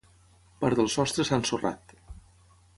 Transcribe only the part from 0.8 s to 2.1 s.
sostre s'ha ensorrat.